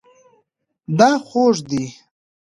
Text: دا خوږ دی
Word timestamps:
دا 0.97 1.11
خوږ 1.27 1.57
دی 1.69 1.83